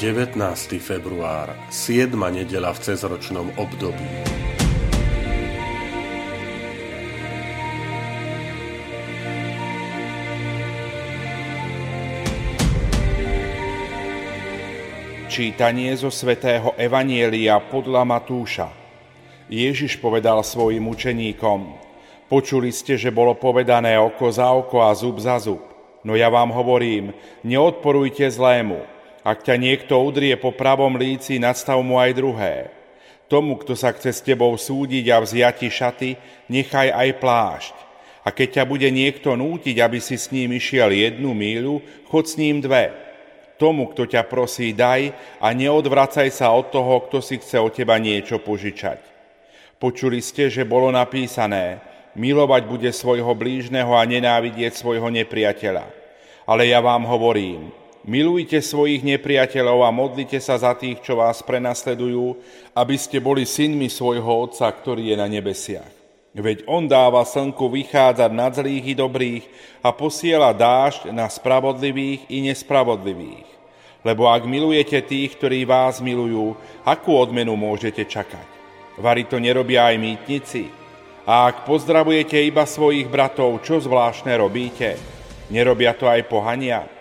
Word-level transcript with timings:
19. 0.00 0.80
február, 0.80 1.52
7. 1.68 2.16
nedela 2.32 2.72
v 2.72 2.80
cezročnom 2.88 3.52
období. 3.60 4.08
Čítanie 15.28 15.92
zo 16.00 16.08
svätého 16.08 16.72
Evanielia 16.80 17.60
podľa 17.60 18.08
Matúša. 18.08 18.72
Ježiš 19.52 20.00
povedal 20.00 20.40
svojim 20.40 20.88
učeníkom, 20.88 21.76
počuli 22.32 22.72
ste, 22.72 22.96
že 22.96 23.12
bolo 23.12 23.36
povedané 23.36 24.00
oko 24.00 24.32
za 24.32 24.48
oko 24.48 24.80
a 24.80 24.96
zub 24.96 25.20
za 25.20 25.36
zub. 25.36 25.60
No 26.08 26.16
ja 26.16 26.32
vám 26.32 26.56
hovorím, 26.56 27.12
neodporujte 27.44 28.32
zlému, 28.32 28.99
ak 29.20 29.44
ťa 29.44 29.60
niekto 29.60 30.00
udrie 30.00 30.32
po 30.40 30.52
pravom 30.52 30.96
líci, 30.96 31.36
nadstav 31.36 31.76
mu 31.84 32.00
aj 32.00 32.16
druhé. 32.16 32.54
Tomu, 33.30 33.60
kto 33.60 33.78
sa 33.78 33.94
chce 33.94 34.10
s 34.10 34.24
tebou 34.24 34.50
súdiť 34.58 35.06
a 35.12 35.22
vziati 35.22 35.70
šaty, 35.70 36.10
nechaj 36.50 36.90
aj 36.90 37.08
plášť. 37.22 37.74
A 38.26 38.34
keď 38.34 38.60
ťa 38.60 38.64
bude 38.66 38.88
niekto 38.90 39.32
nútiť, 39.38 39.76
aby 39.80 40.02
si 40.02 40.18
s 40.18 40.28
ním 40.34 40.52
išiel 40.56 40.92
jednu 40.92 41.32
míľu, 41.32 41.80
chod 42.10 42.26
s 42.26 42.36
ním 42.36 42.60
dve. 42.60 42.92
Tomu, 43.56 43.92
kto 43.92 44.08
ťa 44.08 44.24
prosí, 44.24 44.72
daj 44.72 45.12
a 45.38 45.52
neodvracaj 45.52 46.28
sa 46.32 46.52
od 46.52 46.72
toho, 46.72 47.04
kto 47.08 47.20
si 47.20 47.36
chce 47.36 47.60
od 47.60 47.72
teba 47.76 48.00
niečo 48.00 48.40
požičať. 48.40 49.04
Počuli 49.80 50.20
ste, 50.20 50.48
že 50.52 50.68
bolo 50.68 50.92
napísané, 50.92 51.80
milovať 52.16 52.62
bude 52.68 52.90
svojho 52.92 53.32
blížneho 53.32 53.92
a 53.96 54.02
nenávidieť 54.04 54.76
svojho 54.76 55.08
nepriateľa. 55.08 55.88
Ale 56.44 56.68
ja 56.68 56.82
vám 56.82 57.06
hovorím, 57.06 57.72
Milujte 58.00 58.64
svojich 58.64 59.04
nepriateľov 59.04 59.84
a 59.84 59.92
modlite 59.92 60.40
sa 60.40 60.56
za 60.56 60.72
tých, 60.72 61.04
čo 61.04 61.20
vás 61.20 61.44
prenasledujú, 61.44 62.32
aby 62.72 62.96
ste 62.96 63.20
boli 63.20 63.44
synmi 63.44 63.92
svojho 63.92 64.48
Otca, 64.48 64.72
ktorý 64.72 65.12
je 65.12 65.16
na 65.20 65.28
nebesiach. 65.28 65.92
Veď 66.32 66.64
On 66.64 66.88
dáva 66.88 67.26
slnku 67.28 67.68
vychádzať 67.68 68.30
na 68.32 68.48
zlých 68.48 68.84
i 68.88 68.94
dobrých 68.96 69.44
a 69.84 69.92
posiela 69.92 70.56
dážď 70.56 71.12
na 71.12 71.28
spravodlivých 71.28 72.24
i 72.32 72.40
nespravodlivých. 72.48 73.48
Lebo 74.00 74.32
ak 74.32 74.48
milujete 74.48 75.04
tých, 75.04 75.36
ktorí 75.36 75.68
vás 75.68 76.00
milujú, 76.00 76.56
akú 76.88 77.20
odmenu 77.20 77.52
môžete 77.52 78.08
čakať? 78.08 78.48
Vary 78.96 79.28
to 79.28 79.36
nerobia 79.36 79.92
aj 79.92 79.96
mýtnici? 80.00 80.72
A 81.28 81.52
ak 81.52 81.68
pozdravujete 81.68 82.40
iba 82.40 82.64
svojich 82.64 83.12
bratov, 83.12 83.60
čo 83.60 83.76
zvláštne 83.76 84.40
robíte? 84.40 84.96
Nerobia 85.52 85.92
to 85.92 86.08
aj 86.08 86.24
pohania? 86.32 86.99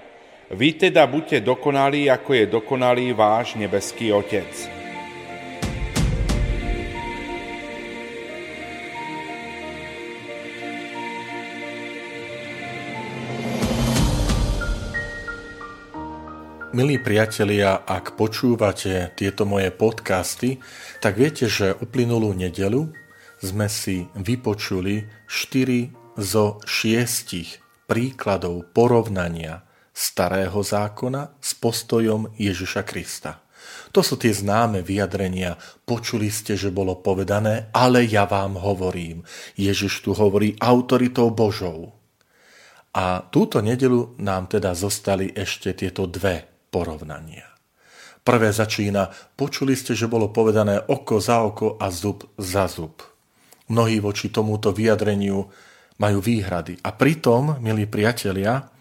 Vy 0.50 0.82
teda 0.82 1.06
buďte 1.06 1.46
dokonalí, 1.46 2.10
ako 2.10 2.34
je 2.34 2.46
dokonalý 2.50 3.14
váš 3.14 3.54
nebeský 3.54 4.10
Otec. 4.10 4.50
Milí 16.74 16.98
priatelia, 16.98 17.86
ak 17.86 18.18
počúvate 18.18 19.14
tieto 19.14 19.46
moje 19.46 19.70
podcasty, 19.70 20.58
tak 20.98 21.22
viete, 21.22 21.46
že 21.46 21.78
uplynulú 21.78 22.34
nedelu 22.34 22.90
sme 23.38 23.70
si 23.70 24.10
vypočuli 24.18 25.06
4 25.30 26.18
zo 26.18 26.58
6 26.66 27.86
príkladov 27.86 28.66
porovnania 28.74 29.69
starého 30.00 30.64
zákona 30.64 31.36
s 31.44 31.60
postojom 31.60 32.32
Ježiša 32.40 32.88
Krista. 32.88 33.44
To 33.92 34.00
sú 34.00 34.16
tie 34.16 34.32
známe 34.32 34.80
vyjadrenia. 34.80 35.60
Počuli 35.84 36.32
ste, 36.32 36.56
že 36.56 36.72
bolo 36.72 37.04
povedané, 37.04 37.68
ale 37.76 38.08
ja 38.08 38.24
vám 38.24 38.56
hovorím. 38.56 39.28
Ježiš 39.60 40.08
tu 40.08 40.16
hovorí 40.16 40.56
autoritou 40.64 41.36
Božou. 41.36 41.92
A 42.96 43.28
túto 43.28 43.60
nedelu 43.60 44.16
nám 44.24 44.48
teda 44.48 44.72
zostali 44.72 45.36
ešte 45.36 45.76
tieto 45.76 46.08
dve 46.08 46.48
porovnania. 46.72 47.46
Prvé 48.24 48.56
začína, 48.56 49.10
počuli 49.36 49.76
ste, 49.76 49.98
že 49.98 50.08
bolo 50.08 50.32
povedané 50.32 50.80
oko 50.80 51.20
za 51.20 51.44
oko 51.44 51.76
a 51.76 51.92
zub 51.92 52.24
za 52.40 52.72
zub. 52.72 53.04
Mnohí 53.70 54.00
voči 54.00 54.32
tomuto 54.32 54.72
vyjadreniu 54.72 55.44
majú 56.00 56.20
výhrady. 56.24 56.80
A 56.86 56.90
pritom, 56.96 57.60
milí 57.62 57.86
priatelia, 57.86 58.79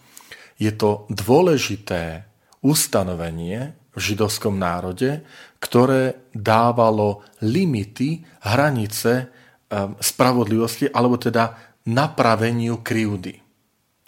je 0.59 0.73
to 0.75 1.07
dôležité 1.09 2.27
ustanovenie 2.67 3.79
v 3.95 3.99
židovskom 3.99 4.59
národe, 4.59 5.23
ktoré 5.63 6.31
dávalo 6.35 7.23
limity, 7.43 8.27
hranice 8.47 9.27
ehm, 9.27 9.95
spravodlivosti, 9.99 10.91
alebo 10.91 11.19
teda 11.19 11.55
napraveniu 11.89 12.83
krivdy. 12.83 13.39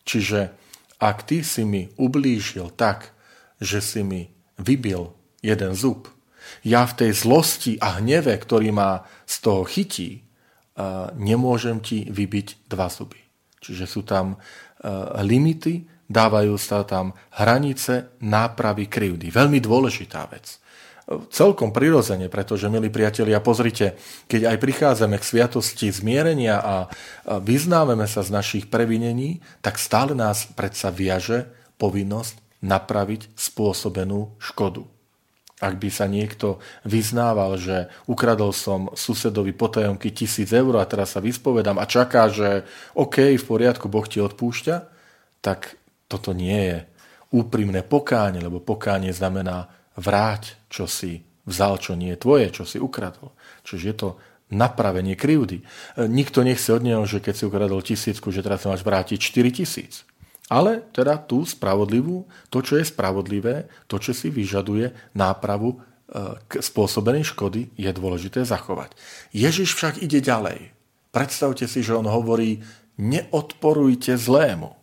Čiže 0.02 0.40
ak 1.00 1.16
ty 1.24 1.40
si 1.46 1.62
mi 1.64 1.86
ublížil 1.96 2.74
tak, 2.76 3.14
že 3.62 3.80
si 3.80 4.02
mi 4.02 4.30
vybil 4.60 5.10
jeden 5.40 5.72
zub, 5.72 6.10
ja 6.66 6.82
v 6.84 7.06
tej 7.06 7.10
zlosti 7.14 7.78
a 7.78 8.02
hneve, 8.02 8.34
ktorý 8.34 8.74
ma 8.74 9.06
z 9.22 9.34
toho 9.38 9.62
chytí, 9.62 10.18
ehm, 10.18 11.14
nemôžem 11.14 11.78
ti 11.78 12.10
vybiť 12.10 12.66
dva 12.66 12.90
zuby. 12.90 13.22
Čiže 13.62 13.84
sú 13.86 14.02
tam 14.02 14.34
ehm, 14.34 15.22
limity, 15.22 15.99
dávajú 16.10 16.58
sa 16.58 16.82
tam 16.82 17.14
hranice 17.38 18.10
nápravy 18.18 18.90
krivdy. 18.90 19.30
Veľmi 19.30 19.62
dôležitá 19.62 20.26
vec. 20.26 20.58
Celkom 21.10 21.74
prirodzene, 21.74 22.30
pretože, 22.30 22.70
milí 22.70 22.86
priatelia, 22.86 23.42
pozrite, 23.42 23.98
keď 24.30 24.54
aj 24.54 24.56
prichádzame 24.62 25.18
k 25.18 25.26
sviatosti 25.26 25.90
zmierenia 25.90 26.62
a 26.62 26.74
vyznávame 27.42 28.06
sa 28.06 28.22
z 28.22 28.30
našich 28.30 28.70
previnení, 28.70 29.42
tak 29.58 29.78
stále 29.78 30.14
nás 30.14 30.46
predsa 30.54 30.94
viaže 30.94 31.50
povinnosť 31.82 32.62
napraviť 32.62 33.34
spôsobenú 33.34 34.38
škodu. 34.38 34.86
Ak 35.60 35.82
by 35.82 35.90
sa 35.90 36.06
niekto 36.06 36.62
vyznával, 36.86 37.58
že 37.58 37.90
ukradol 38.06 38.54
som 38.54 38.94
susedovi 38.94 39.50
potajomky 39.50 40.14
tisíc 40.14 40.54
eur 40.54 40.78
a 40.78 40.86
teraz 40.86 41.18
sa 41.18 41.20
vyspovedám 41.20 41.76
a 41.82 41.90
čaká, 41.90 42.30
že 42.30 42.64
OK, 42.94 43.34
v 43.34 43.44
poriadku, 43.44 43.90
Boh 43.90 44.06
ti 44.06 44.22
odpúšťa, 44.22 44.76
tak 45.42 45.79
toto 46.10 46.34
nie 46.34 46.58
je 46.74 46.78
úprimné 47.30 47.86
pokánie, 47.86 48.42
lebo 48.42 48.58
pokánie 48.58 49.14
znamená 49.14 49.70
vráť, 49.94 50.58
čo 50.66 50.90
si 50.90 51.22
vzal, 51.46 51.78
čo 51.78 51.94
nie 51.94 52.14
je 52.14 52.22
tvoje, 52.22 52.50
čo 52.50 52.66
si 52.66 52.82
ukradol. 52.82 53.30
Čiže 53.62 53.86
je 53.86 53.96
to 53.96 54.08
napravenie 54.50 55.14
krivdy. 55.14 55.62
E, 55.62 55.64
nikto 56.10 56.42
nechce 56.42 56.74
od 56.74 56.82
neho, 56.82 57.06
že 57.06 57.22
keď 57.22 57.34
si 57.38 57.46
ukradol 57.46 57.86
tisícku, 57.86 58.34
že 58.34 58.42
teraz 58.42 58.66
máš 58.66 58.82
vrátiť 58.82 59.18
4 59.22 59.58
tisíc. 59.62 60.02
Ale 60.50 60.82
teda 60.90 61.14
tú 61.14 61.46
spravodlivú, 61.46 62.26
to, 62.50 62.58
čo 62.58 62.82
je 62.82 62.90
spravodlivé, 62.90 63.70
to, 63.86 64.02
čo 64.02 64.10
si 64.10 64.26
vyžaduje 64.34 65.14
nápravu 65.14 65.70
e, 65.70 65.76
k 66.50 66.58
spôsobenej 66.58 67.30
škody, 67.30 67.70
je 67.78 67.90
dôležité 67.94 68.42
zachovať. 68.42 68.98
Ježiš 69.30 69.78
však 69.78 70.02
ide 70.02 70.18
ďalej. 70.18 70.74
Predstavte 71.14 71.70
si, 71.70 71.86
že 71.86 71.94
on 71.94 72.10
hovorí, 72.10 72.58
neodporujte 72.98 74.18
zlému 74.18 74.79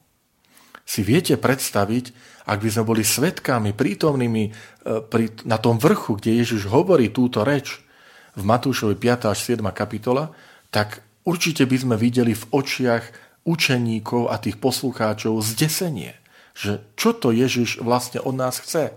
si 0.88 1.04
viete 1.04 1.36
predstaviť, 1.36 2.16
ak 2.48 2.64
by 2.64 2.70
sme 2.72 2.84
boli 2.88 3.04
svetkami 3.04 3.76
prítomnými 3.76 4.44
e, 4.48 4.52
na 5.44 5.60
tom 5.60 5.76
vrchu, 5.76 6.16
kde 6.16 6.40
Ježiš 6.40 6.72
hovorí 6.72 7.12
túto 7.12 7.44
reč 7.44 7.84
v 8.40 8.44
Matúšovi 8.48 8.96
5. 8.96 9.28
až 9.28 9.60
7. 9.60 9.60
kapitola, 9.76 10.32
tak 10.72 11.04
určite 11.28 11.68
by 11.68 11.76
sme 11.76 11.96
videli 12.00 12.32
v 12.32 12.48
očiach 12.56 13.04
učeníkov 13.44 14.32
a 14.32 14.40
tých 14.40 14.56
poslucháčov 14.64 15.44
zdesenie, 15.44 16.16
že 16.56 16.80
čo 16.96 17.12
to 17.12 17.36
Ježiš 17.36 17.84
vlastne 17.84 18.24
od 18.24 18.40
nás 18.40 18.64
chce. 18.64 18.96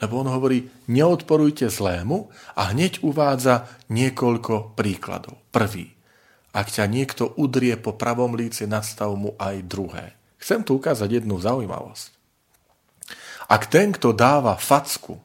Lebo 0.00 0.24
on 0.24 0.28
hovorí, 0.32 0.72
neodporujte 0.88 1.68
zlému 1.68 2.32
a 2.56 2.72
hneď 2.72 3.04
uvádza 3.04 3.68
niekoľko 3.92 4.72
príkladov. 4.72 5.36
Prvý, 5.52 5.92
ak 6.56 6.72
ťa 6.72 6.84
niekto 6.88 7.28
udrie 7.36 7.76
po 7.76 7.92
pravom 7.92 8.32
líci, 8.34 8.64
nadstav 8.64 9.12
mu 9.14 9.36
aj 9.36 9.64
druhé. 9.68 10.16
Chcem 10.38 10.60
tu 10.62 10.76
ukázať 10.76 11.22
jednu 11.22 11.40
zaujímavosť. 11.40 12.12
Ak 13.48 13.68
ten, 13.68 13.92
kto 13.92 14.16
dáva 14.16 14.56
facku, 14.56 15.20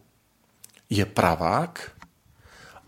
je 0.90 1.06
pravák, 1.06 2.00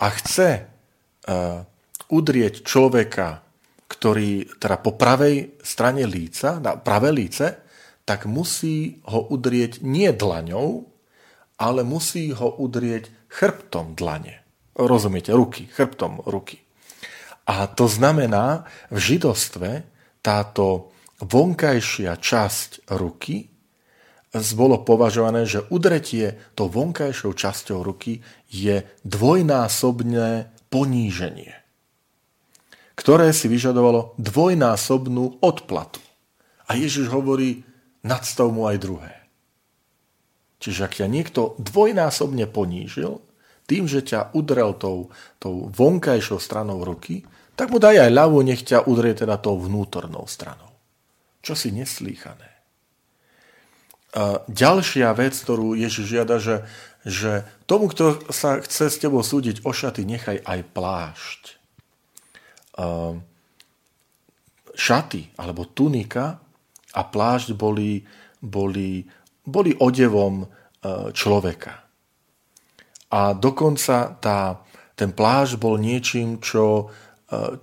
a 0.01 0.07
chce 0.09 0.49
uh, 0.57 1.61
udrieť 2.09 2.65
človeka, 2.65 3.45
ktorý 3.85 4.57
teda 4.57 4.81
po 4.81 4.97
pravej 4.97 5.61
strane 5.61 6.09
líca, 6.09 6.57
na 6.57 6.73
pravé 6.73 7.13
líce, 7.13 7.61
tak 8.01 8.25
musí 8.25 8.97
ho 9.05 9.29
udrieť 9.29 9.85
nie 9.85 10.09
dlaňou, 10.09 10.89
ale 11.61 11.85
musí 11.85 12.33
ho 12.33 12.57
udrieť 12.57 13.29
chrbtom 13.29 13.93
dlane. 13.93 14.41
Rozumiete, 14.73 15.29
ruky, 15.37 15.69
chrbtom 15.69 16.25
ruky. 16.25 16.57
A 17.45 17.69
to 17.69 17.85
znamená, 17.85 18.65
v 18.89 18.97
židostve 18.97 19.85
táto 20.25 20.90
vonkajšia 21.21 22.17
časť 22.17 22.89
ruky 22.97 23.51
bolo 24.55 24.79
považované, 24.87 25.43
že 25.43 25.67
udretie 25.67 26.39
tou 26.55 26.71
vonkajšou 26.71 27.35
časťou 27.35 27.83
ruky 27.83 28.23
je 28.47 28.87
dvojnásobné 29.03 30.47
poníženie, 30.71 31.51
ktoré 32.95 33.35
si 33.35 33.51
vyžadovalo 33.51 34.15
dvojnásobnú 34.15 35.43
odplatu. 35.43 35.99
A 36.71 36.79
Ježiš 36.79 37.11
hovorí, 37.11 37.67
nadstav 38.07 38.47
mu 38.55 38.71
aj 38.71 38.77
druhé. 38.79 39.13
Čiže 40.63 40.87
ak 40.87 40.93
ťa 41.03 41.07
niekto 41.11 41.59
dvojnásobne 41.59 42.47
ponížil, 42.47 43.19
tým, 43.67 43.83
že 43.91 43.99
ťa 43.99 44.31
udrel 44.31 44.71
tou, 44.79 45.11
tou 45.43 45.67
vonkajšou 45.67 46.39
stranou 46.39 46.87
ruky, 46.87 47.27
tak 47.59 47.67
mu 47.67 47.83
daj 47.83 48.07
aj 48.07 48.11
ľavú, 48.15 48.39
nech 48.47 48.63
ťa 48.63 48.87
udrie 48.87 49.11
teda 49.11 49.35
tou 49.43 49.59
vnútornou 49.59 50.23
stranou. 50.23 50.70
Čo 51.41 51.53
si 51.57 51.73
neslýchané. 51.73 52.49
A 54.11 54.43
ďalšia 54.45 55.15
vec, 55.15 55.33
ktorú 55.33 55.73
Ježiš 55.73 56.05
žiada, 56.05 56.37
že, 56.37 56.67
že 57.07 57.47
tomu, 57.63 57.87
kto 57.87 58.19
sa 58.29 58.59
chce 58.59 58.91
s 58.91 58.99
tebou 58.99 59.23
súdiť 59.23 59.63
o 59.63 59.71
šaty, 59.71 60.03
nechaj 60.03 60.43
aj 60.43 60.59
plášť. 60.75 61.41
A 62.77 63.15
šaty 64.75 65.35
alebo 65.39 65.67
tunika 65.67 66.39
a 66.91 67.01
plášť 67.07 67.55
boli, 67.55 68.03
boli, 68.43 69.03
boli 69.43 69.71
odevom 69.79 70.43
e, 70.43 70.47
človeka. 71.15 71.73
A 73.11 73.35
dokonca 73.35 74.15
tá, 74.19 74.63
ten 74.95 75.11
plášť 75.11 75.59
bol 75.59 75.75
niečím, 75.79 76.39
čo 76.39 76.91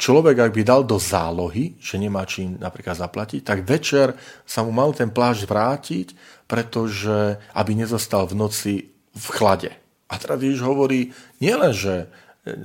človek, 0.00 0.36
ak 0.48 0.52
by 0.56 0.62
dal 0.64 0.82
do 0.82 0.96
zálohy, 0.96 1.76
že 1.76 2.00
nemá 2.00 2.24
čím 2.24 2.56
napríklad 2.56 2.96
zaplatiť, 2.96 3.44
tak 3.44 3.68
večer 3.68 4.16
sa 4.48 4.64
mu 4.64 4.72
mal 4.72 4.96
ten 4.96 5.12
plášť 5.12 5.42
vrátiť, 5.44 6.06
pretože 6.48 7.36
aby 7.52 7.72
nezostal 7.76 8.24
v 8.24 8.38
noci 8.38 8.74
v 9.12 9.26
chlade. 9.28 9.70
A 10.08 10.16
teda 10.16 10.40
Ježiš 10.40 10.64
hovorí, 10.64 11.12
nielen, 11.36 11.76
že 11.76 12.08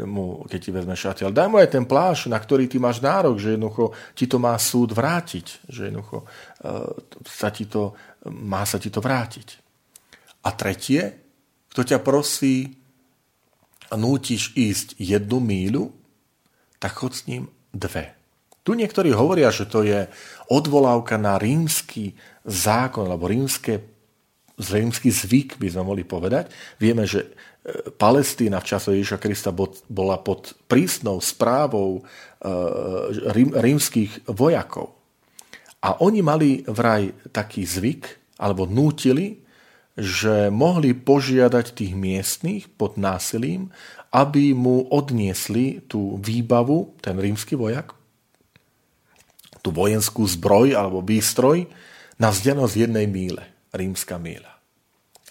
mu, 0.07 0.47
keď 0.47 0.59
ti 0.63 0.71
vezme 0.71 0.95
šaty, 0.95 1.27
ale 1.27 1.35
daj 1.35 1.47
mu 1.51 1.59
aj 1.59 1.75
ten 1.75 1.83
plášť, 1.83 2.31
na 2.31 2.39
ktorý 2.39 2.71
ty 2.71 2.79
máš 2.79 3.03
nárok, 3.03 3.35
že 3.35 3.59
jednoducho 3.59 3.91
ti 4.15 4.25
to 4.31 4.39
má 4.39 4.55
súd 4.55 4.95
vrátiť, 4.95 5.67
že 5.67 5.91
jednoducho 5.91 6.23
uh, 6.23 6.88
sa 7.27 7.51
ti 7.51 7.67
to, 7.67 7.91
má 8.31 8.63
sa 8.63 8.79
ti 8.79 8.88
to 8.88 9.03
vrátiť. 9.03 9.59
A 10.47 10.55
tretie, 10.55 11.19
kto 11.75 11.83
ťa 11.83 12.00
prosí 12.00 12.79
nútiš 13.91 14.55
ísť 14.55 14.95
jednu 14.95 15.44
míľu, 15.44 16.02
tak 16.83 17.00
chod 17.00 17.15
s 17.15 17.24
ním 17.31 17.47
dve. 17.71 18.12
Tu 18.68 18.75
niektorí 18.75 19.15
hovoria, 19.15 19.51
že 19.56 19.68
to 19.68 19.88
je 19.88 20.07
odvolávka 20.51 21.15
na 21.15 21.39
rímsky 21.39 22.15
zákon, 22.44 23.07
alebo 23.07 23.31
rímske, 23.31 23.83
rímsky 24.59 25.12
zvyk, 25.12 25.59
by 25.59 25.68
sme 25.71 25.83
mohli 25.83 26.03
povedať. 26.03 26.51
Vieme, 26.80 27.03
že 27.03 27.27
e, 27.27 27.91
Palestína 27.91 28.63
v 28.63 28.68
čase 28.68 28.95
Ježiša 28.95 29.19
Krista 29.19 29.51
bola 29.88 30.19
pod 30.19 30.56
prísnou 30.68 31.19
správou 31.19 32.00
e, 32.00 32.01
rímskych 33.59 34.27
vojakov. 34.31 34.95
A 35.83 36.00
oni 36.00 36.24
mali 36.24 36.63
vraj 36.63 37.12
taký 37.36 37.68
zvyk, 37.68 38.39
alebo 38.39 38.63
nútili, 38.63 39.42
že 39.93 40.49
mohli 40.49 40.97
požiadať 40.97 41.77
tých 41.77 41.93
miestných 41.93 42.65
pod 42.73 42.97
násilím, 42.97 43.69
aby 44.13 44.53
mu 44.53 44.85
odniesli 44.89 45.85
tú 45.85 46.17
výbavu, 46.21 46.97
ten 47.01 47.17
rímsky 47.17 47.53
vojak, 47.53 47.93
tú 49.63 49.69
vojenskú 49.71 50.27
zbroj 50.27 50.75
alebo 50.75 51.01
výstroj 51.01 51.65
na 52.21 52.29
vzdialenosť 52.29 52.75
jednej 52.77 53.07
míle, 53.09 53.43
rímska 53.73 54.19
míľa. 54.19 54.53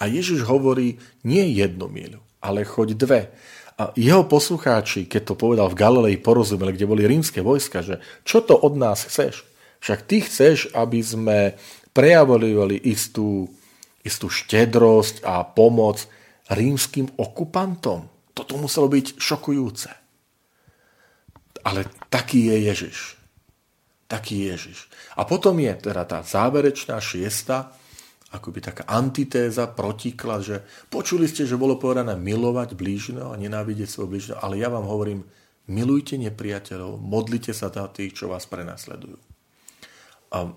A 0.02 0.10
Ježiš 0.10 0.42
hovorí 0.48 0.98
nie 1.22 1.46
jednu 1.54 1.86
míľu, 1.86 2.18
ale 2.42 2.66
choď 2.66 2.88
dve. 2.98 3.20
A 3.78 3.94
jeho 3.94 4.26
poslucháči, 4.26 5.06
keď 5.06 5.22
to 5.32 5.34
povedal 5.38 5.70
v 5.70 5.78
Galilei, 5.78 6.16
porozumeli, 6.18 6.74
kde 6.74 6.90
boli 6.90 7.02
rímske 7.06 7.38
vojska, 7.38 7.86
že 7.86 8.02
čo 8.26 8.42
to 8.42 8.58
od 8.58 8.74
nás 8.74 9.06
chceš? 9.06 9.46
Však 9.82 10.00
ty 10.06 10.22
chceš, 10.22 10.70
aby 10.74 10.98
sme 11.02 11.38
prejavovali 11.94 12.82
istú, 12.88 13.46
istú 14.02 14.26
štedrosť 14.26 15.22
a 15.22 15.46
pomoc 15.46 16.06
rímským 16.50 17.14
okupantom. 17.16 18.10
Toto 18.34 18.58
muselo 18.58 18.90
byť 18.90 19.18
šokujúce. 19.18 19.90
Ale 21.62 21.86
taký 22.10 22.50
je 22.50 22.56
Ježiš. 22.66 22.98
Taký 24.10 24.44
je 24.44 24.46
Ježiš. 24.58 24.78
A 25.14 25.22
potom 25.24 25.56
je 25.62 25.72
teda 25.78 26.02
tá 26.04 26.20
záverečná 26.20 26.98
šiesta, 26.98 27.72
akoby 28.32 28.58
taká 28.64 28.84
antitéza, 28.88 29.70
protiklad, 29.70 30.40
že 30.42 30.56
počuli 30.88 31.28
ste, 31.28 31.46
že 31.46 31.60
bolo 31.60 31.78
povedané 31.78 32.16
milovať 32.18 32.74
blížneho 32.74 33.30
a 33.30 33.40
nenávidieť 33.40 33.88
svojho 33.88 34.10
blížneho, 34.10 34.38
ale 34.40 34.58
ja 34.58 34.72
vám 34.72 34.88
hovorím, 34.88 35.22
milujte 35.68 36.18
nepriateľov, 36.18 36.98
modlite 36.98 37.52
sa 37.54 37.68
za 37.68 37.86
tých, 37.92 38.16
čo 38.16 38.32
vás 38.32 38.48
prenasledujú 38.48 39.31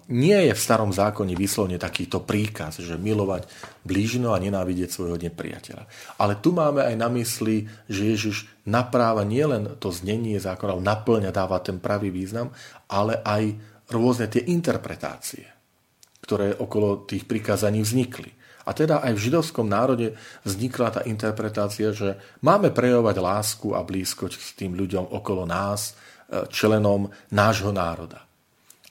nie 0.07 0.39
je 0.47 0.53
v 0.55 0.63
starom 0.63 0.95
zákone 0.95 1.35
vyslovne 1.35 1.75
takýto 1.75 2.23
príkaz, 2.23 2.79
že 2.79 2.95
milovať 2.95 3.43
blížno 3.83 4.31
a 4.31 4.39
nenávidieť 4.39 4.87
svojho 4.87 5.19
nepriateľa. 5.19 5.83
Ale 6.15 6.39
tu 6.39 6.55
máme 6.55 6.79
aj 6.79 6.95
na 6.95 7.11
mysli, 7.11 7.67
že 7.91 8.07
Ježiš 8.15 8.47
napráva 8.63 9.27
nielen 9.27 9.75
to 9.83 9.91
znenie 9.91 10.39
zákona, 10.39 10.79
ale 10.79 10.87
naplňa, 10.87 11.35
dáva 11.35 11.59
ten 11.59 11.83
pravý 11.83 12.07
význam, 12.07 12.55
ale 12.87 13.19
aj 13.19 13.51
rôzne 13.91 14.31
tie 14.31 14.47
interpretácie, 14.47 15.43
ktoré 16.23 16.55
okolo 16.55 17.03
tých 17.03 17.27
prikázaní 17.27 17.83
vznikli. 17.83 18.31
A 18.65 18.73
teda 18.73 19.03
aj 19.05 19.13
v 19.13 19.23
židovskom 19.29 19.67
národe 19.69 20.17
vznikla 20.41 20.89
tá 20.89 21.01
interpretácia, 21.05 21.93
že 21.93 22.17
máme 22.41 22.73
prejavovať 22.73 23.15
lásku 23.21 23.67
a 23.77 23.85
blízkoť 23.85 24.31
s 24.33 24.57
tým 24.57 24.73
ľuďom 24.73 25.13
okolo 25.13 25.45
nás, 25.45 25.93
e, 25.93 26.49
členom 26.49 27.13
nášho 27.29 27.69
národa. 27.69 28.25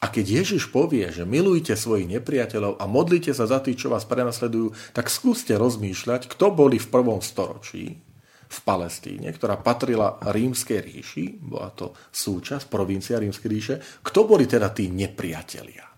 A 0.05 0.13
keď 0.13 0.45
Ježiš 0.45 0.69
povie, 0.69 1.09
že 1.09 1.25
milujte 1.25 1.73
svojich 1.73 2.05
nepriateľov 2.05 2.77
a 2.77 2.85
modlite 2.85 3.33
sa 3.33 3.49
za 3.49 3.65
tých, 3.65 3.81
čo 3.81 3.89
vás 3.89 4.05
prenasledujú, 4.05 4.93
tak 4.93 5.09
skúste 5.09 5.57
rozmýšľať, 5.57 6.29
kto 6.29 6.53
boli 6.53 6.77
v 6.77 6.93
prvom 6.93 7.25
storočí 7.25 8.05
v 8.45 8.59
Palestíne, 8.69 9.33
ktorá 9.33 9.57
patrila 9.65 10.21
rímskej 10.21 10.85
ríši, 10.85 11.41
bola 11.41 11.73
to 11.73 11.97
súčasť, 12.13 12.69
provincia 12.69 13.17
rímskej 13.17 13.49
ríše, 13.49 13.75
kto 14.05 14.29
boli 14.29 14.45
teda 14.45 14.69
tí 14.77 14.93
nepriatelia 14.93 15.89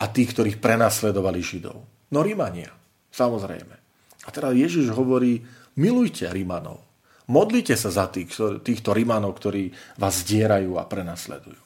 a 0.00 0.04
tí, 0.08 0.24
ktorých 0.24 0.56
prenasledovali 0.56 1.44
Židov? 1.44 2.08
No 2.16 2.24
Rímania, 2.24 2.72
samozrejme. 3.12 3.76
A 4.24 4.28
teda 4.32 4.56
Ježiš 4.56 4.88
hovorí, 4.96 5.44
milujte 5.76 6.24
Rímanov, 6.32 6.80
modlite 7.28 7.76
sa 7.76 7.92
za 7.92 8.08
tých, 8.08 8.32
týchto 8.64 8.96
Rímanov, 8.96 9.36
ktorí 9.36 9.68
vás 10.00 10.24
zdierajú 10.24 10.80
a 10.80 10.88
prenasledujú 10.88 11.65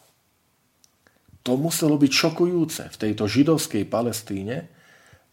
to 1.40 1.56
muselo 1.56 1.97
byť 1.97 2.12
šokujúce 2.12 2.82
v 2.92 3.00
tejto 3.00 3.25
židovskej 3.25 3.88
Palestíne 3.88 4.68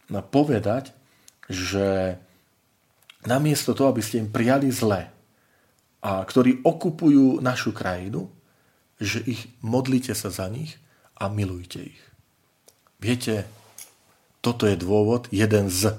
povedať, 0.08 0.96
že 1.48 2.16
namiesto 3.28 3.76
toho, 3.76 3.92
aby 3.92 4.00
ste 4.00 4.24
im 4.24 4.32
prijali 4.32 4.72
zle, 4.72 5.12
a 5.98 6.22
ktorí 6.22 6.62
okupujú 6.62 7.42
našu 7.42 7.74
krajinu, 7.74 8.30
že 9.02 9.18
ich 9.26 9.50
modlite 9.60 10.14
sa 10.14 10.30
za 10.30 10.46
nich 10.46 10.78
a 11.18 11.26
milujte 11.26 11.90
ich. 11.90 12.02
Viete, 13.02 13.46
toto 14.38 14.66
je 14.66 14.78
dôvod, 14.78 15.26
jeden 15.34 15.66
z 15.70 15.98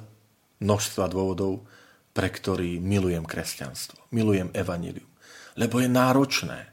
množstva 0.64 1.12
dôvodov, 1.12 1.68
pre 2.16 2.32
ktorý 2.32 2.80
milujem 2.80 3.24
kresťanstvo, 3.24 4.10
milujem 4.12 4.52
evanílium. 4.56 5.08
Lebo 5.60 5.84
je 5.84 5.92
náročné 5.92 6.69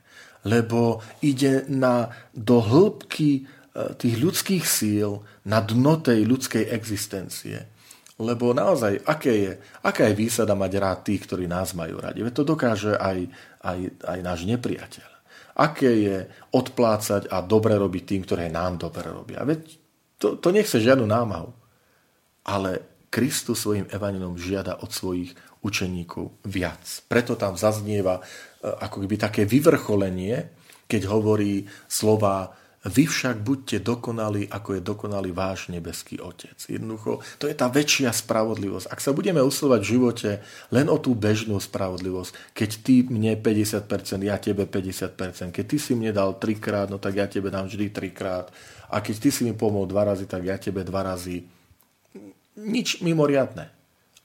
lebo 0.46 1.02
ide 1.26 1.66
na, 1.66 2.14
do 2.30 2.62
hĺbky 2.62 3.30
e, 3.34 3.42
tých 3.98 4.16
ľudských 4.22 4.62
síl, 4.62 5.26
na 5.42 5.58
dno 5.58 5.98
tej 5.98 6.22
ľudskej 6.22 6.70
existencie. 6.70 7.66
Lebo 8.16 8.54
naozaj, 8.56 9.04
aké 9.04 9.32
je, 9.34 9.52
aká 9.84 10.08
je 10.08 10.16
výsada 10.16 10.56
mať 10.56 10.72
rád 10.78 10.98
tých, 11.04 11.26
ktorí 11.28 11.44
nás 11.50 11.74
majú 11.76 12.00
radi? 12.00 12.24
Veď 12.24 12.32
to 12.40 12.44
dokáže 12.46 12.94
aj, 12.96 13.28
aj, 13.60 13.78
aj 14.06 14.18
náš 14.24 14.48
nepriateľ. 14.48 15.10
Aké 15.56 15.90
je 15.90 16.16
odplácať 16.54 17.28
a 17.28 17.44
dobre 17.44 17.76
robiť 17.76 18.04
tým, 18.06 18.22
ktoré 18.24 18.48
nám 18.48 18.80
dobre 18.80 19.04
robia? 19.10 19.44
Veď 19.44 19.60
to, 20.16 20.40
to 20.40 20.48
nechce 20.48 20.80
žiadnu 20.80 21.04
námahu. 21.04 21.52
Ale 22.46 22.96
Kristus 23.12 23.64
svojim 23.64 23.88
evanilom 23.88 24.36
žiada 24.36 24.80
od 24.80 24.92
svojich 24.92 25.32
učeníkov 25.64 26.44
viac. 26.44 26.84
Preto 27.08 27.34
tam 27.34 27.56
zaznieva 27.56 28.22
ako 28.66 29.06
keby 29.06 29.16
také 29.16 29.42
vyvrcholenie, 29.46 30.50
keď 30.90 31.02
hovorí 31.06 31.66
slova 31.86 32.50
vy 32.86 33.10
však 33.10 33.42
buďte 33.42 33.82
dokonali, 33.82 34.46
ako 34.46 34.78
je 34.78 34.82
dokonalý 34.82 35.34
váš 35.34 35.66
nebeský 35.74 36.22
Otec. 36.22 36.54
Jednoducho, 36.54 37.18
to 37.42 37.50
je 37.50 37.56
tá 37.58 37.66
väčšia 37.66 38.14
spravodlivosť. 38.14 38.86
Ak 38.86 39.02
sa 39.02 39.10
budeme 39.10 39.42
usilovať 39.42 39.80
v 39.82 39.90
živote 39.90 40.30
len 40.70 40.86
o 40.86 40.94
tú 41.02 41.18
bežnú 41.18 41.58
spravodlivosť, 41.58 42.54
keď 42.54 42.70
ty 42.86 43.02
mne 43.02 43.34
50%, 43.42 44.22
ja 44.22 44.38
tebe 44.38 44.70
50%, 44.70 45.50
keď 45.50 45.64
ty 45.66 45.76
si 45.82 45.98
mne 45.98 46.14
dal 46.14 46.38
trikrát, 46.38 46.86
no 46.86 47.02
tak 47.02 47.18
ja 47.18 47.26
tebe 47.26 47.50
dám 47.50 47.66
vždy 47.66 47.90
trikrát, 47.90 48.54
a 48.86 49.02
keď 49.02 49.16
ty 49.18 49.28
si 49.34 49.42
mi 49.42 49.50
pomohol 49.50 49.90
dva 49.90 50.06
razy, 50.06 50.30
tak 50.30 50.46
ja 50.46 50.54
tebe 50.54 50.86
dva 50.86 51.02
razy. 51.02 51.42
Nič 52.54 53.02
mimoriadne. 53.02 53.66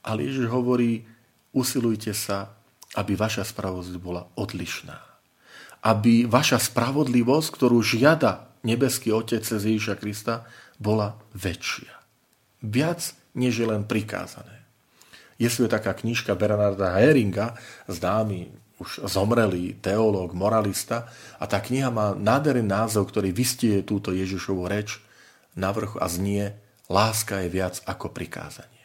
Ale 0.06 0.22
Ježiš 0.22 0.46
hovorí, 0.46 1.02
usilujte 1.50 2.14
sa, 2.14 2.61
aby 2.96 3.12
vaša 3.16 3.48
spravodlivosť 3.48 3.98
bola 4.02 4.28
odlišná. 4.36 4.98
Aby 5.82 6.28
vaša 6.28 6.62
spravodlivosť, 6.62 7.48
ktorú 7.50 7.82
žiada 7.82 8.52
nebeský 8.62 9.10
Otec 9.10 9.42
cez 9.42 9.60
Ježiša 9.64 9.98
Krista 9.98 10.46
bola 10.78 11.18
väčšia. 11.34 11.90
Viac, 12.62 13.14
než 13.34 13.58
je 13.58 13.66
len 13.66 13.82
prikázané. 13.82 14.62
Je 15.40 15.50
tu 15.50 15.66
taká 15.66 15.90
knižka 15.96 16.38
Bernarda 16.38 16.94
Heringa, 16.94 17.58
známy 17.90 18.54
už 18.78 19.06
zomrelý 19.06 19.78
teológ, 19.78 20.34
moralista, 20.34 21.10
a 21.38 21.46
tá 21.46 21.62
kniha 21.62 21.90
má 21.90 22.14
nádherný 22.14 22.66
názov, 22.66 23.10
ktorý 23.10 23.30
vystie 23.30 23.82
túto 23.86 24.10
Ježišovú 24.10 24.66
reč 24.66 24.98
na 25.54 25.70
vrchu 25.70 25.98
a 26.02 26.06
znie 26.10 26.54
Láska 26.90 27.40
je 27.46 27.48
viac 27.48 27.78
ako 27.86 28.10
prikázanie. 28.10 28.81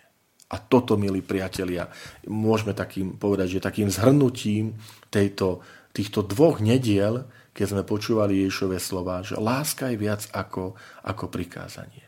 A 0.48 0.56
toto, 0.64 0.96
milí 0.96 1.20
priatelia, 1.20 1.92
môžeme 2.28 2.72
takým 2.72 3.20
povedať, 3.20 3.60
že 3.60 3.66
takým 3.68 3.92
zhrnutím 3.92 4.80
tejto, 5.12 5.60
týchto 5.92 6.24
dvoch 6.24 6.64
nediel 6.64 7.28
keď 7.58 7.74
sme 7.74 7.90
počúvali 7.90 8.46
Ježišové 8.46 8.78
slova, 8.78 9.26
že 9.26 9.34
láska 9.34 9.90
je 9.90 9.98
viac 9.98 10.30
ako, 10.30 10.78
ako 11.02 11.26
prikázanie. 11.26 12.06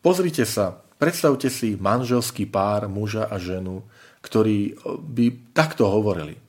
Pozrite 0.00 0.48
sa, 0.48 0.80
predstavte 0.96 1.52
si 1.52 1.76
manželský 1.76 2.48
pár 2.48 2.88
muža 2.88 3.28
a 3.28 3.36
ženu, 3.36 3.84
ktorí 4.24 4.80
by 5.12 5.52
takto 5.52 5.92
hovorili. 5.92 6.40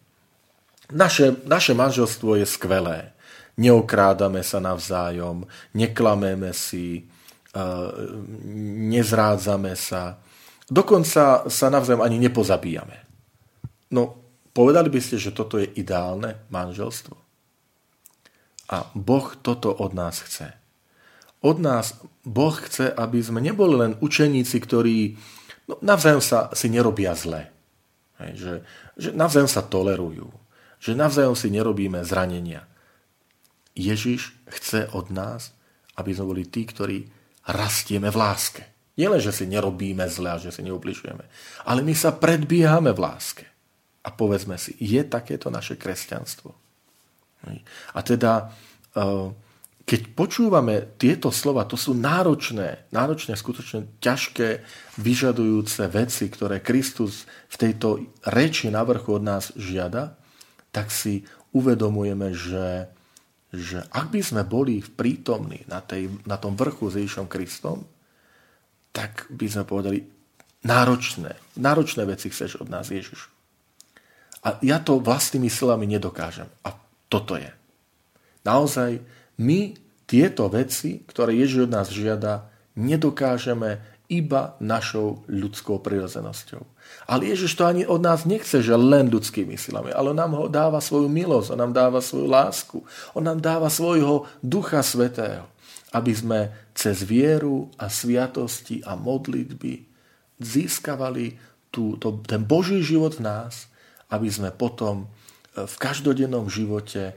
Naše, 0.95 1.43
naše 1.43 1.75
manželstvo 1.75 2.39
je 2.39 2.47
skvelé. 2.47 3.11
Neokrádame 3.59 4.39
sa 4.39 4.63
navzájom, 4.63 5.43
neklameme 5.75 6.55
si, 6.55 7.11
nezrádzame 8.87 9.75
sa, 9.75 10.15
dokonca 10.69 11.49
sa 11.49 11.67
navzájom 11.67 12.05
ani 12.05 12.21
nepozabíjame. 12.21 12.97
No, 13.89 14.15
povedali 14.53 14.93
by 14.93 14.99
ste, 15.01 15.17
že 15.17 15.33
toto 15.33 15.57
je 15.57 15.65
ideálne 15.65 16.45
manželstvo? 16.53 17.17
A 18.69 18.85
Boh 18.93 19.33
toto 19.41 19.73
od 19.73 19.97
nás 19.97 20.21
chce. 20.21 20.53
Od 21.41 21.57
nás 21.57 21.97
Boh 22.21 22.53
chce, 22.53 22.93
aby 22.93 23.17
sme 23.17 23.41
neboli 23.41 23.81
len 23.81 23.97
učeníci, 23.97 24.57
ktorí 24.61 25.17
no, 25.65 25.81
navzájom 25.81 26.21
sa 26.21 26.53
si 26.53 26.69
nerobia 26.69 27.17
zle. 27.17 27.49
Hej, 28.21 28.31
že, 28.37 28.53
že 28.99 29.09
navzájom 29.15 29.49
sa 29.49 29.65
tolerujú. 29.65 30.29
Že 30.77 30.91
navzájom 30.95 31.35
si 31.35 31.49
nerobíme 31.49 32.05
zranenia. 32.05 32.69
Ježiš 33.73 34.35
chce 34.51 34.91
od 34.91 35.09
nás, 35.09 35.55
aby 35.97 36.11
sme 36.13 36.29
boli 36.35 36.43
tí, 36.45 36.67
ktorí 36.67 37.07
rastieme 37.47 38.11
v 38.11 38.19
láske. 38.19 38.63
Nielen, 38.99 39.23
že 39.23 39.31
si 39.31 39.47
nerobíme 39.47 40.03
zle 40.11 40.35
a 40.35 40.41
že 40.43 40.51
si 40.51 40.59
neubližujeme, 40.67 41.23
ale 41.63 41.79
my 41.87 41.95
sa 41.95 42.11
predbiehame 42.11 42.91
v 42.91 42.99
láske. 42.99 43.47
A 44.03 44.11
povedzme 44.11 44.59
si, 44.59 44.75
je 44.75 44.99
takéto 45.07 45.47
naše 45.47 45.79
kresťanstvo? 45.79 46.51
A 47.95 47.99
teda, 48.03 48.51
e, 48.91 49.31
keď 49.87 50.01
počúvame 50.11 50.99
tieto 50.99 51.31
slova, 51.31 51.63
to 51.63 51.79
sú 51.79 51.95
náročné, 51.95 52.91
náročné, 52.91 53.39
skutočne 53.39 53.87
ťažké, 54.03 54.67
vyžadujúce 54.99 55.87
veci, 55.87 56.27
ktoré 56.27 56.59
Kristus 56.59 57.23
v 57.47 57.55
tejto 57.55 58.03
reči 58.27 58.67
na 58.67 58.83
vrchu 58.83 59.15
od 59.15 59.23
nás 59.23 59.55
žiada, 59.55 60.19
tak 60.75 60.91
si 60.91 61.23
uvedomujeme, 61.55 62.35
že, 62.35 62.91
že 63.55 63.87
ak 63.95 64.11
by 64.11 64.21
sme 64.21 64.43
boli 64.43 64.83
prítomní 64.83 65.63
na, 65.71 65.79
tej, 65.79 66.11
na 66.27 66.35
tom 66.35 66.59
vrchu 66.59 66.91
s 66.91 66.99
Ježišom 66.99 67.31
Kristom, 67.31 67.87
tak 68.91 69.29
by 69.29 69.45
sme 69.47 69.63
povedali, 69.65 70.05
náročné, 70.65 71.37
náročné 71.55 72.03
veci 72.03 72.27
chceš 72.33 72.59
od 72.59 72.67
nás, 72.67 72.91
Ježiš. 72.91 73.29
A 74.43 74.55
ja 74.63 74.79
to 74.79 75.03
vlastnými 75.03 75.51
silami 75.51 75.87
nedokážem. 75.87 76.47
A 76.63 76.75
toto 77.11 77.35
je. 77.35 77.51
Naozaj 78.47 79.03
my 79.39 79.75
tieto 80.07 80.47
veci, 80.47 81.03
ktoré 81.05 81.35
Ježiš 81.35 81.69
od 81.69 81.75
nás 81.75 81.87
žiada, 81.91 82.49
nedokážeme 82.73 83.83
iba 84.09 84.57
našou 84.57 85.21
ľudskou 85.29 85.77
prirodzenosťou. 85.85 86.65
Ale 87.05 87.29
Ježiš 87.29 87.53
to 87.53 87.69
ani 87.69 87.85
od 87.85 88.01
nás 88.01 88.25
nechce, 88.25 88.65
že 88.65 88.73
len 88.73 89.13
ľudskými 89.13 89.53
silami, 89.53 89.93
ale 89.93 90.09
on 90.09 90.17
nám 90.17 90.33
ho 90.33 90.45
dáva 90.49 90.81
svoju 90.81 91.05
milosť, 91.05 91.53
on 91.53 91.61
nám 91.61 91.73
dáva 91.77 92.01
svoju 92.01 92.25
lásku, 92.25 92.81
on 93.13 93.21
nám 93.21 93.37
dáva 93.37 93.69
svojho 93.69 94.25
Ducha 94.41 94.81
Svetého, 94.81 95.45
aby 95.93 96.13
sme 96.13 96.39
cez 96.77 97.01
vieru 97.01 97.69
a 97.81 97.89
sviatosti 97.89 98.85
a 98.85 98.93
modlitby 98.93 99.89
získavali 100.37 101.35
tú, 101.73 101.97
to, 101.97 102.21
ten 102.25 102.45
Boží 102.45 102.81
život 102.81 103.17
v 103.17 103.25
nás, 103.25 103.69
aby 104.09 104.29
sme 104.29 104.49
potom 104.53 105.09
v 105.53 105.75
každodennom 105.81 106.47
živote 106.47 107.13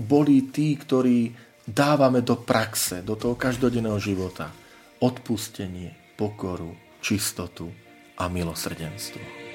boli 0.00 0.48
tí, 0.48 0.78
ktorí 0.78 1.34
dávame 1.66 2.22
do 2.22 2.38
praxe, 2.40 3.02
do 3.02 3.18
toho 3.18 3.34
každodenného 3.34 3.98
života 3.98 4.48
odpustenie, 5.02 6.16
pokoru, 6.16 6.72
čistotu 7.04 7.68
a 8.16 8.32
milosrdenstvo. 8.32 9.45